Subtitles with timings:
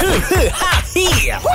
[0.00, 1.46] 呵呵哈嘿，A F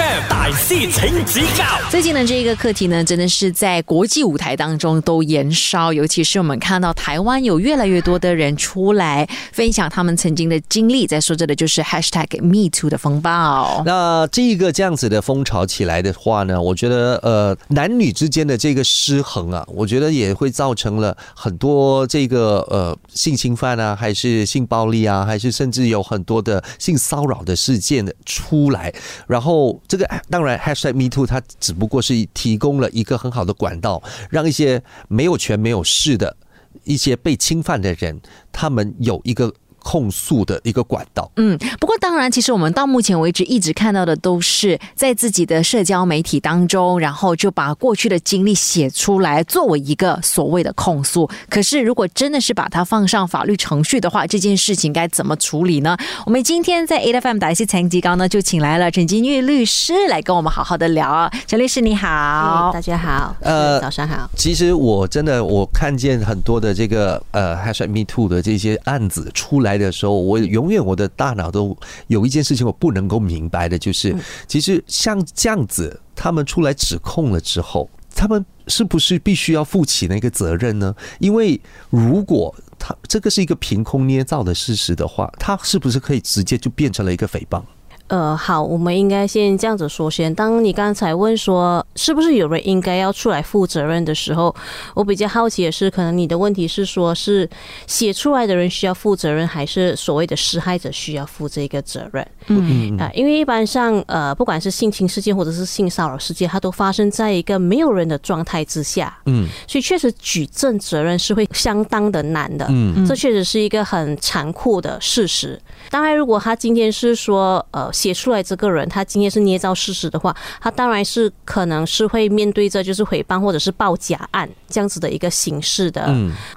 [0.00, 1.64] M 大师请指教。
[1.90, 13.82] 最近的这个课题呢，真的是在国际舞台当中都延烧，尤其是我们看到台湾有越来越多的人出来分享他们曾经的经历，在说这的就是 Hashtag Me Too 的风暴。
[13.84, 28.94] 那这一个这样子的风潮起来的话呢，我觉得呃男女之间的这个失衡啊，我觉得也会造成了很多这个呃性侵犯啊，还是性暴力啊，还是甚至有很多的性骚扰的事件的出来。
[29.26, 36.36] 然后这个当然 Hashtag Me Too 它只不过是提供了一个很好的管道，让一些没有权没有势的
[36.84, 38.20] 一些被侵犯的人，
[38.52, 39.54] 他们有一个。
[39.86, 41.30] 控诉的一个管道。
[41.36, 51.30] 嗯，不过当然，其实我们到目前为止一直看到的都是在自己的社交媒体当中，然后就把过去的经历写出来，作为一个所谓的控诉。
[51.48, 55.96] 可是，如果真的是把它放上法律程序的话，这件事情该怎么处理呢？
[56.24, 61.30] 我们今天在 A F M 打一些财经极高呢，就请来了陈金玉律师来跟我们好好的聊。
[61.46, 64.28] 陈律师你好，大家好，呃，早上好。
[64.36, 69.75] 其实我真的我看见很多的这个呃 Hashtag Me Too 的这些案子出来。
[69.76, 74.14] 的时候，我永远我的大脑都有一件事情我不能够明白的，就是
[74.46, 80.94] 其实像这样子，他们出来指控了之后，他们是不是必须要负起那个责任呢？
[81.18, 81.60] 因为
[81.90, 87.62] 如果他这个是一个凭空捏造的事实的话，他是不是可以直接就变成了一个诽谤？
[88.08, 90.32] 呃，好，我们应该先这样子说先。
[90.32, 94.54] 当你刚才问说是不是有人应该要出来负责任的时候，
[94.94, 97.48] 我比较好奇的是，可能你的问题是说，是
[97.88, 102.24] 写出来的人需要负责任，还是所谓的施害者需要负这个责任？
[102.46, 109.18] 嗯啊，因为一般上，呃，不管是性侵事件或者是性骚扰事件，它都发生在一个没有人的状态之下。
[109.26, 112.66] 嗯，所以确实举证责任是会相当的难的。
[112.68, 115.60] 嗯，这确实是一个很残酷的事实。
[115.90, 117.90] 当然，如果他今天是说，呃。
[117.96, 126.06] 写出来这个人，他今天是捏造事实的话，他当然是可能是会面对着就是诽谤或者是报假案这样子的一个形式的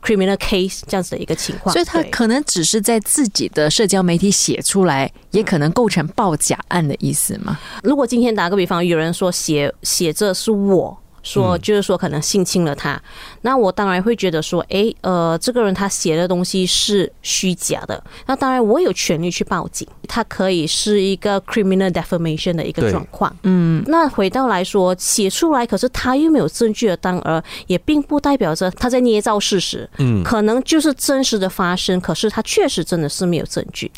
[0.03, 1.71] criminal case 这样子的一个情况。
[1.71, 7.57] 所以，他可能只是在自己的社交媒体写出来，也可能构成报假案的意思嘛？
[7.83, 10.97] 如果今天打个比方，有人说写写这是我。
[11.23, 13.01] 说就是说可能性侵了他，
[13.41, 23.35] 那我当然会觉得说，哎，呃，这个人他写的东西是虚假的，那当然我有权利去报警，他可以是一个 criminal defamation 的一个状况。
[23.43, 29.89] 嗯，那回到来说，写出来可是他又没有证据的当儿，也并不代表着他在捏造事实。
[29.97, 33.91] 嗯，可能就是真实的发生，可是他确实真的是没有证据。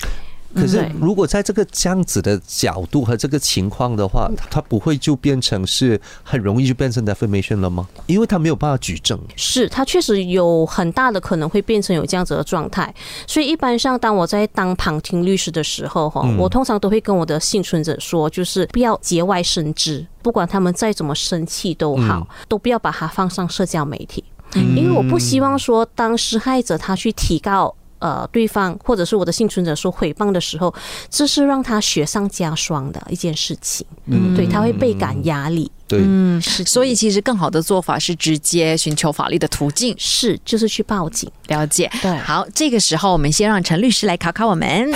[0.54, 7.88] 可是，如果在这个这样子的角度和这个情况的话，它不会就变成是很容易就变成 defamation 了吗？
[8.08, 9.20] 因为他没有办法举证。
[9.36, 12.94] 是，他确实有很大的可能会变成有这样子的状态。
[13.26, 24.24] 所以，一般上，当我在当旁听律师的时候，哈，我通常都会跟我的幸存者说，就是不要节外生枝，不管他们再怎么生气都好，都不要把它放上社交媒体，
[24.54, 27.74] 因为我不希望说当施害者他去提告。
[28.02, 30.74] 呃，对方或者是我的幸存者说诽谤的时候，
[31.10, 33.86] 这是让他雪上加霜的一件事情。
[34.08, 35.72] 嗯，对他会倍感压力。
[35.88, 36.64] 对，嗯，是。
[36.66, 41.32] 所以其实更好的做法是直接寻求法律的途径，是就是去报警。
[41.48, 41.90] 了解。
[42.02, 44.92] 对，好，这个时候我们先让陈律师来考考我们。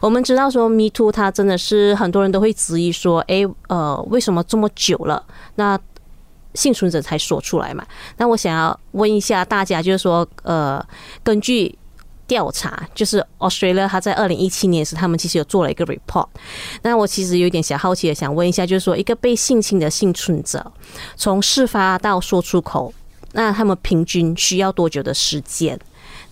[0.00, 5.22] 我们知道说 Me Too，他真的是很多人都会质疑说，哎，呃，为什么这么久了？
[5.56, 5.78] 那
[6.54, 7.86] 幸存者才说出来嘛？
[8.16, 10.84] 那我想要问一下大家，就是说，呃，
[11.22, 11.78] 根据
[12.26, 16.26] 调查，就是 Australia 他在二零一七年时，他们其实有做了一个 report。
[16.82, 20.72] 那我其实有点小好奇的，想问一下，就是说，一个被性侵的幸存者，
[21.16, 22.92] 从事发到说出口，
[23.32, 25.78] 那他们平均需要多久的时间？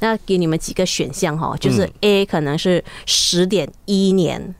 [0.00, 4.54] 那给你们几个选项哈，就是 A 可能是十点一年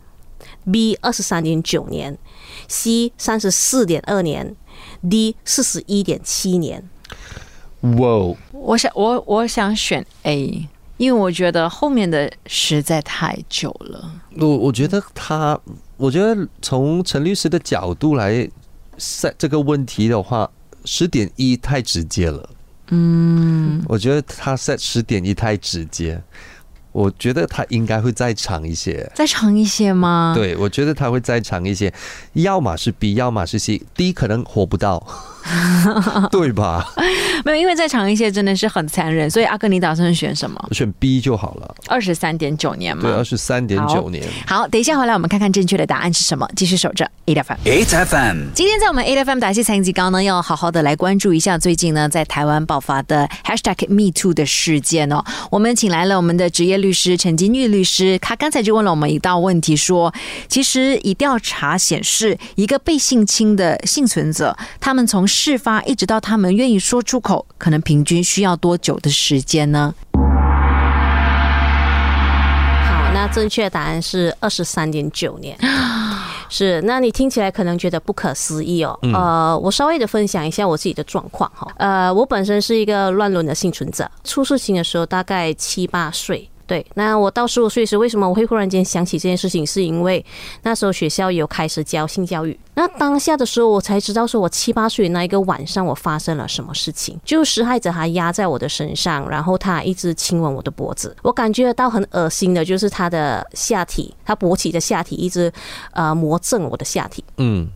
[0.73, 2.19] ，B 二十三点九年
[2.67, 4.57] ，C 三十四点二年。
[5.09, 6.83] D 四十一点七年，
[7.81, 8.35] 哇！
[8.53, 14.13] 我想我我想选 A，因为我觉得后面的实在太久了。
[14.37, 15.59] 我我觉得他，
[15.97, 18.49] 我觉得从陈律师的角度来
[18.99, 20.51] 赛这个问题的话，
[20.85, 22.51] 十点一太直接了。
[22.91, 26.21] 嗯，我觉得他赛十点一太直接。
[26.99, 30.33] 我觉得他应该会再长一些，再长一些吗？
[30.35, 31.95] 对，我觉得他会再长一些，
[32.33, 35.07] 要么是 B，要么是 C，D 可能活不到。
[36.31, 36.85] 对吧？
[37.45, 40.69] 没有，因为再长一些真的是很残忍，所以阿哥，你打算选什么？
[40.73, 41.75] 选 B 就好了。
[41.87, 43.05] 二十三点九年嘛。
[43.05, 44.23] 对，二十三点九年。
[44.47, 46.47] 好，等一下回来，我们看看正确的答案是什么。
[46.55, 48.49] 继续守着 A F M，A F M。
[48.53, 55.25] 今天在我们 A F M 打戏财经机高呢，要好好的来关注一下最近呢在台湾爆发的 Hashtag Me Too 的事件哦。
[55.51, 56.88] 我们请来了我们的职业律。
[56.89, 60.11] 律师陈金玉律师，他刚才就问了我们一道问题，说，
[60.49, 69.95] 其实以调查显示，一个被性侵的幸存者，他们从事发一直到他们愿意说出口，可能平均需要多久的时间呢？
[70.15, 70.19] 好，
[73.13, 75.59] 那正确答案是二十三点九年。
[76.51, 78.99] 是，那你听起来可能觉得不可思议哦。
[79.13, 81.71] 呃，我稍微的分享一下我自己的状况哈。
[81.77, 86.49] 呃，我本身是一个乱伦的幸存者，出事情的时候大概七八岁。
[86.69, 89.67] 对，那我到十五岁时，为什么我会忽然间想起这件事情？
[89.67, 90.23] 是因为
[90.63, 92.57] 那时候学校有开始教性教育。
[92.75, 97.19] 那当下的时候，我才知道说我七八岁那一个晚上，我发生了什么事情。
[97.25, 105.51] 就施害者还压在我的身上，然后他一直亲吻我的脖子，我感觉得到很恶心的，就是他的下体，他勃起的下体一直
[105.93, 107.25] 呃磨蹭我的下体。
[107.39, 107.67] 嗯，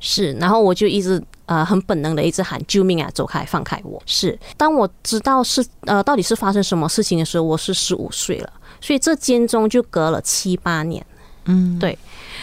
[0.00, 4.02] 是，然后我就一直呃很本能的一直喊救命啊，走开，放开我。
[4.06, 11.04] 是，当我知道是呃到底是发生什么事情的时候，我是十五岁了，所以这间中就隔了七八年。
[11.46, 11.98] 嗯，对。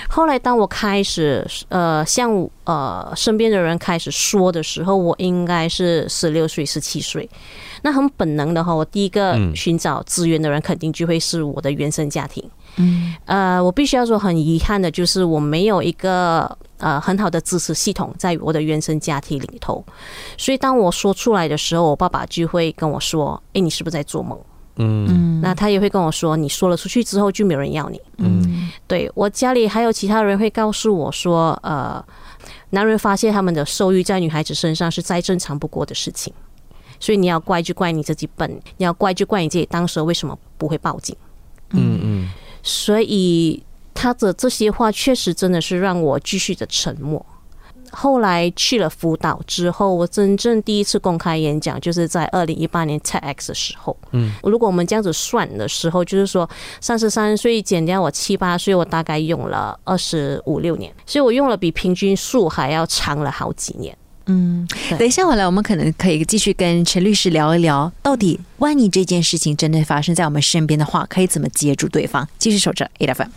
[0.10, 7.30] 后来当我开始呃向呃身边的人开始说的时候，我应该是十六岁、十七岁。
[7.82, 12.44] 那很本能的哈，我第一个寻找资源的人肯定就会是我的原生家庭。
[12.44, 12.52] 嗯，
[13.26, 19.84] 呃，我必须要说很遗憾的就是我没有一个呃很好的支持系统在我的原生家庭里头，
[20.38, 24.40] 所以当我说出来的时候，我爸爸就会跟我说：“哎，你是不是在做梦？”
[24.82, 32.02] 嗯那他也会跟我说：“你说了出去之后就没有人要你。”嗯对我家里还有其他人会告诉我说：“呃，
[32.70, 36.34] 男人发泄他们的兽欲在女孩子身上是再正常不过的事情，
[36.98, 41.14] 所以你要怪就怪你自己笨，你要怪就怪你自己当时为什么不会报警。”
[41.72, 42.30] 嗯嗯
[42.64, 43.64] 所以
[43.94, 47.26] 他的这些话确实真的是让我继续的沉默。
[47.92, 53.98] 后来去了辅导之后，我真正第一次公开演讲就是在二零一八年 TEDx 的时候。
[54.12, 56.48] 嗯，如果我们这样子算的时候，就是说
[56.80, 63.98] 三十三岁减掉我七八岁，我大概用了二十五六年，所以我用了比平均数还要长了好几年。
[64.28, 64.68] 嗯，
[65.00, 72.28] 等一下回来，我们可能可以继续跟陈律师聊一聊，到底万一这件事情真的发生在我们身边的话，可以怎么接住对方？
[72.38, 73.32] 继续守着 A F M。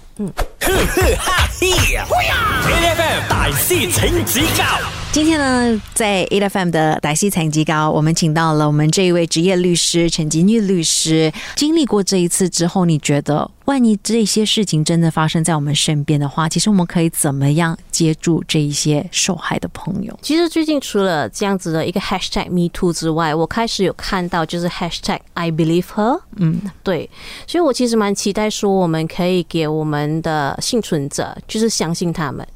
[0.61, 4.65] 哈嘿，A F M 大師請指教
[5.11, 11.33] 今天呢，在 A F M 的大戏残疾高，我们请到了我们这一位职业律师陈吉玉律师。
[11.55, 20.19] 经历过这一次之后，你觉得万一这些事情真的发生在我们身边的话，其实我们可以怎么样接住这一些受害的朋友？
[20.23, 26.21] 其实最近除了这样子的一个 hashtag Me Too 之外，我开始有看到就是 hashtag I Believe Her。
[26.37, 27.09] 嗯，对，
[27.47, 32.47] 所以我其实蛮期待说，我们可以给我们的幸存者，就是相信他们，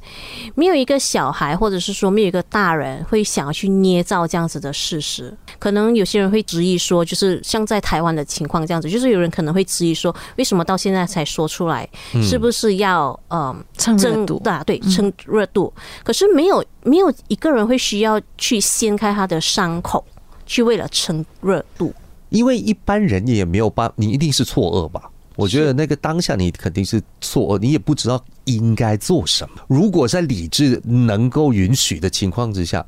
[0.54, 5.36] 没有一个小孩，或者是说没有一个大人会想要去捏造这样子的事实。
[5.58, 11.88] 可能有些人会质疑说，就是像在台湾的情况这样子，就是有人可能会质疑说，为什么到现在才说出来？
[12.22, 14.40] 是不是要嗯蹭热度。
[14.44, 15.72] 对啊，对，蹭热度。
[16.04, 20.04] 可是没有没有一个人会需要去掀开他的伤口，
[20.46, 21.92] 去为了蹭热度。
[22.36, 25.10] 因为一般人也没有办，你一定是错愕吧？
[25.34, 29.56] 我觉得那个当下你肯定是错愕，你也不知道应该做什么。
[29.68, 32.84] 如果在理智能够允许的情况之下，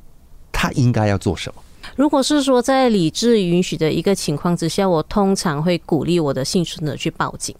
[0.50, 1.62] 他应该要做什么？
[1.96, 7.54] 如果是说在理智允许的一个情况之下，我通常会鼓励我的幸存者去报警，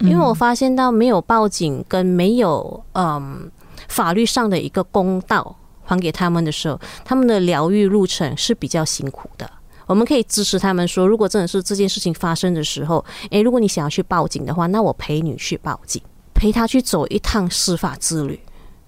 [0.00, 3.50] 因为我发现到没有报警跟没有嗯
[3.88, 9.50] 法律上的一个公道还给他们的时候，他们的疗愈路程是比较辛苦的。
[9.90, 16.00] 我们可以支持他们说，如果真的是这件事情发生的时候，诶，如果你想要去报警的话，那我陪你去报警，
[16.32, 18.38] 陪他去走一趟司法之旅。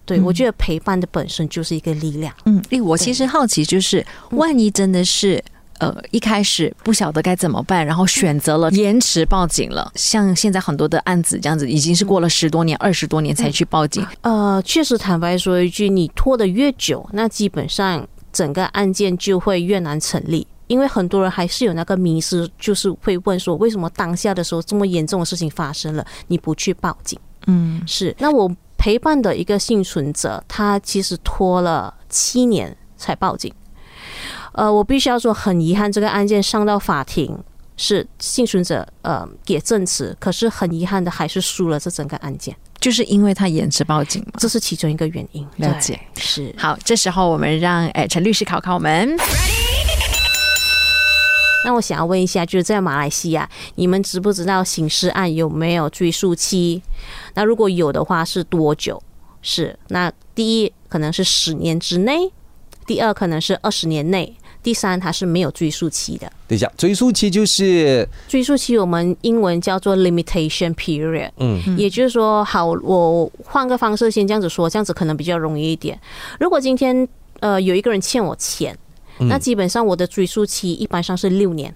[0.04, 2.32] 对，我觉得陪伴的本身就是一个力量。
[2.44, 5.42] 嗯，诶，我其实好奇，就是万一真的是。
[5.78, 9.90] 呃，一开始不晓得该怎么办，然后选择了延迟报警了。
[9.97, 14.06] 像现在很多的案子这样子，已经是过了十多年、二十多年才去报警。
[14.21, 20.47] 呃，确实坦白说一句，你拖得越久，那基本上整个案件就会越难成立。
[20.73, 27.19] 因为很多人还是有那个迷失，就是会问说，为什么当下的时候这么严重的事情发生了，你不去报警？
[27.47, 28.17] 嗯，是。
[28.19, 33.52] 那我陪伴的一个幸存者，他其实拖了七年才报警。
[34.52, 37.38] 呃，我必须要说，很遗憾，这个案件上到法庭
[37.76, 44.33] 是幸存者呃给证词，可是很遗憾的还是输了这整个案件，就是因为他延迟报警嘛。
[44.38, 45.47] 这是其中一个原因。
[45.57, 46.55] 了解是。
[46.57, 49.14] 好，这时候我们让哎陈律师考考我们。
[51.64, 56.83] 那我想要问一下，就是在马来西亚，你们知不知道刑事案有没有追诉期？
[57.35, 59.02] 那如果有的话，是多久？
[59.42, 62.31] 是那第一可能是十年之内，
[62.87, 66.31] 第二可能是二十年内，第三，它是没有追诉期的。
[66.47, 76.00] 等一下，追诉期就是追诉期我们英文叫做 limitation period，嗯也就是说，好，我换个方式先这样子说，这样子可能比较容易一点。
[76.38, 77.09] 如果今天
[77.40, 78.78] 呃有一个人欠我钱，
[79.29, 81.75] 那基本上我的追溯期一般上是六年，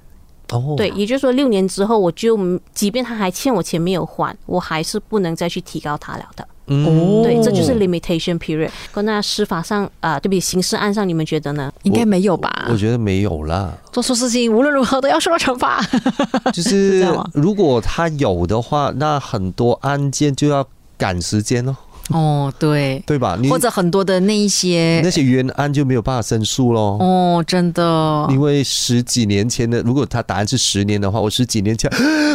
[0.51, 2.39] 哦，对，也就是说六年之后，我就
[2.75, 6.47] 即便他还欠我钱没有还，我还是不能再去提高他了的。
[6.69, 8.69] 哦，对，这就是 limitation period。
[9.03, 11.73] 那司法上啊、对不起，刑事案上你们觉得呢？
[11.85, 12.77] 应该没有吧我？
[12.77, 15.81] 觉得没有啦，做错事情无论如何都要受到惩罚。
[16.53, 20.67] 就是如果他有的话，那很多案件就要
[20.99, 21.77] 赶时间哦，
[22.11, 23.37] 哦，对，对吧？
[23.41, 26.99] 你或者很多的那一些那些冤案就没有办法申诉喽。
[27.01, 31.91] 哦，真的因为十几年前的，如果他答案是十年的话，我十几年前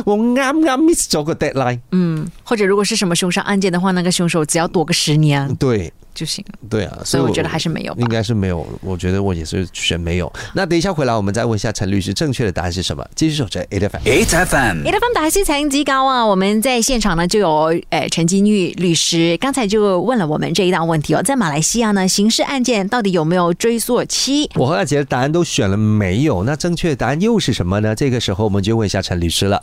[0.06, 1.80] 我啱啱 miss 咗个 deadline。
[1.92, 6.60] 嗯，或者如果是什么凶杀案件的话，那个凶手只要躲个十年对就行了。
[6.70, 8.66] 对啊，所以我觉得还是没有应该是没有。
[8.82, 10.32] 我觉得我也是选没有。
[10.54, 13.06] 那等一下回来，我们再问一下陈律师，正确的答案是什么？
[13.16, 16.26] 继续守着 A F M A F M A F M 打西财经极高啊！
[16.26, 24.50] 我们在现场呢就有诶陈金玉律师，刚才就问了我们这一道问题哦，在马来西亚呢，刑事案件到底有没有追溯期？
[24.56, 27.96] 我和阿杰的答案都选了没有，那正确的答案又是什么呢？
[27.96, 29.62] 这个时候我们就问一下陈律师了。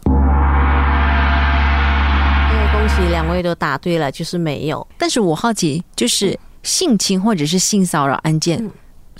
[2.98, 4.86] 哎，恭喜两位都答对了，就是没有。
[4.98, 8.70] 但是我好奇，就是性侵或者是性骚扰案件，嗯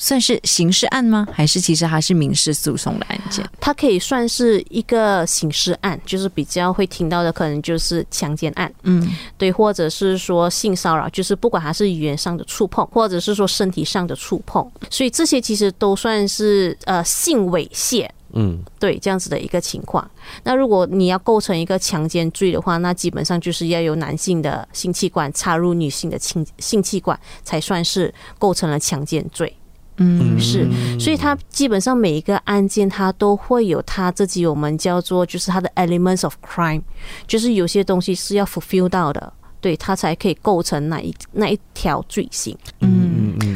[0.00, 1.26] 算是刑事案吗？
[1.32, 3.44] 还是其实它是民事诉讼的案件？
[3.60, 18.08] 它可以算是一个刑事案，就是比较会听到的，可能就是强奸案，嗯，对，或者是说性骚扰，就是不管它是语言上的触碰，或者是说身体上的触碰，所以这些其实都算是呃性猥亵。
[18.32, 20.08] 嗯，对这样子的一个情况，
[20.44, 29.52] 那如果你要构成一个强奸罪的话，那基本上就是要有男性的性器官插入女性的性性器官，才算是构成了强奸罪。
[29.96, 30.38] 嗯。
[30.38, 30.68] 是，
[31.00, 36.82] 所以它基本上每一个案件，它都会有它自己我们叫做就是它的 elements of crime，
[37.26, 42.56] 就是有些东西是要 fulfill 到的，对它才可以构成那一那一条罪行。
[42.80, 43.07] 嗯，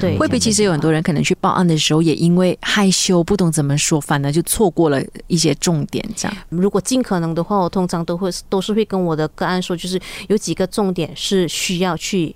[0.02, 6.04] 对，会不会其实有很多人可能去报案的时候，也因为害羞不懂怎么说，反而就错过了一些重点？
[6.16, 12.34] 这样，如果尽可能的话，我通常都会都是会跟我的个案说，就是有几个重点是需要去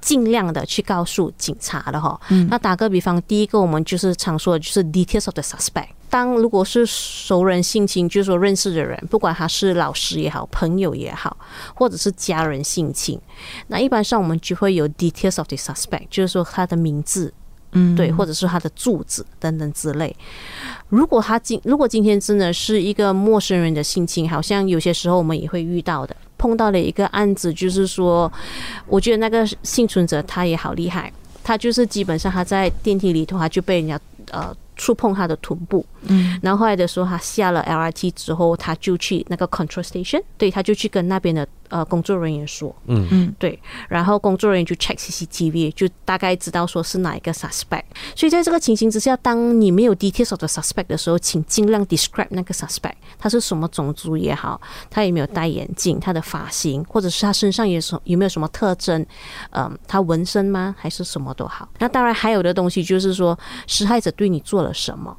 [0.00, 2.20] 尽量的去告诉警察的哈。
[2.50, 5.88] 那打个比方，第一个我们就是常说的就是 details of the suspect。
[6.08, 11.36] 当如果是熟人性侵，就是说认识的人，不管他是老师也好，朋友也好，
[11.74, 13.20] 或者是家人性侵，
[13.68, 17.32] 那一般上我们就会有 details of the suspect，就是说他的名字，
[17.72, 20.14] 嗯，对，或者是他的住址等等之类。
[20.88, 28.32] 如果他今如果今天真的是一个陌生人的性侵，好像有些时候我们也会遇到的，碰到了一个案子，就是说，
[28.86, 47.84] 我觉得那个幸存者他也好厉害，他就是基本上他在电梯里头他就被人家呃触碰他的臀部，嗯，然后后来的时候他下了 LRT 之后，他就去那个 control station，对，他就去跟那边的呃工作人员说，嗯嗯，对，然后工作人员就 check CCTV，就大概知道说是哪一个 suspect。
[48.14, 54.60] 所以在这个情形之下，当你没有 details of the suspect 的时候，请尽量 describe 那个 suspect，他是什么种族也好，
[54.90, 59.04] 他有没有戴眼镜，他的发型，或者是他身上有什有没有什么特征，
[59.50, 60.74] 嗯，他纹身吗？
[60.78, 61.68] 还是什么都好。
[61.78, 65.16] 那当然还有的东西就是说，施害者对你做了什么。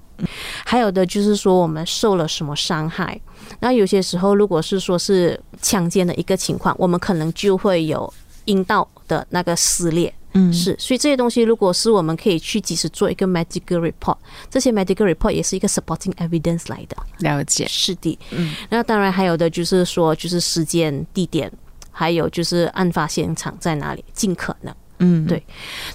[0.66, 3.20] 还有的就是说我们受了什么伤害，
[3.60, 8.12] 那有些时候如果是说是强奸的一个情况，我们可能就会有
[8.46, 10.52] 阴道的那个撕裂，嗯。
[10.54, 14.18] 是，所以这些东西如果是我们可以去及时做一个 medical report，
[14.50, 21.52] 这些 medical report 也是一个 supporting evidence 来的，了解，是的，嗯，那当然还有的就是说就是时间、地点，
[21.92, 24.74] 还有就是案发现场在哪里，尽可能。
[25.00, 25.42] 嗯，对。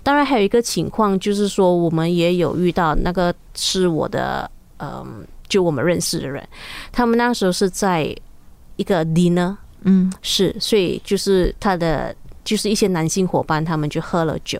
[0.02, 6.46] 当然还有一个情况就是说，我们也有遇到那个是我的，嗯，就我们认识的人，
[6.90, 8.14] 他们那时候是在
[8.76, 10.12] 一个 dinner，嗯。
[10.22, 14.58] 是，所以就是他的就是一些男性伙伴，他们就喝了酒，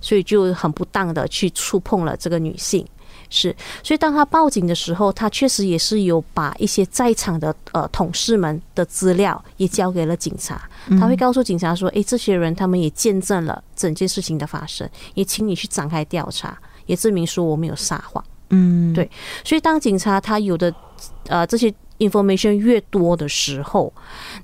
[0.00, 2.86] 所以就很不当的去触碰了这个女性。
[3.34, 10.60] 是，所以当他报警的时候，他确实也是有把一些在场的呃同事们的资料也交给了警察。
[11.00, 18.22] 他会告诉警察说：“诶，这些人他们也见证了整件事情的发生，也请你去展开调查，也证明说我没有撒谎。”
[18.54, 19.10] 嗯，对
[19.42, 20.70] 所以当警察他有的
[21.28, 23.90] 呃这些 information 越多的时候，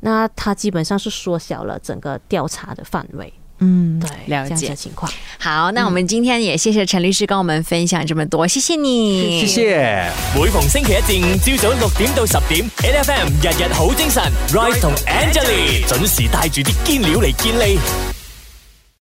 [0.00, 3.30] 那他基本上是缩小了整个调查的范围。
[3.60, 4.74] 嗯，对，了解。
[4.74, 5.10] 情况。
[5.38, 10.10] 好，那我们今天也谢谢陈律师跟我们分享这么多，谢谢你，谢谢。
[10.34, 14.22] 每逢星期一至五朝早六點到十點，N F M 日日好精神
[14.52, 18.17] ，Rise 同 Angelie 準時帶住啲堅料嚟健利。